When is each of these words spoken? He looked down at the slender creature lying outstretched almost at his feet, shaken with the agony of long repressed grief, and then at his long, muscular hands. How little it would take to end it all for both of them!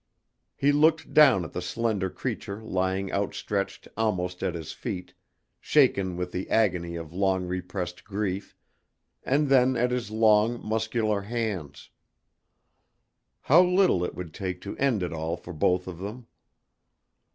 He 0.55 0.71
looked 0.71 1.13
down 1.13 1.45
at 1.45 1.53
the 1.53 1.61
slender 1.61 2.09
creature 2.09 2.59
lying 2.63 3.11
outstretched 3.11 3.87
almost 3.95 4.41
at 4.41 4.55
his 4.55 4.71
feet, 4.73 5.13
shaken 5.59 6.17
with 6.17 6.31
the 6.31 6.49
agony 6.49 6.95
of 6.95 7.13
long 7.13 7.45
repressed 7.47 8.03
grief, 8.03 8.55
and 9.23 9.47
then 9.47 9.77
at 9.77 9.91
his 9.91 10.09
long, 10.09 10.59
muscular 10.67 11.21
hands. 11.21 11.91
How 13.41 13.61
little 13.61 14.03
it 14.03 14.15
would 14.15 14.33
take 14.33 14.59
to 14.61 14.75
end 14.77 15.03
it 15.03 15.13
all 15.13 15.37
for 15.37 15.53
both 15.53 15.85
of 15.87 15.99
them! 15.99 16.25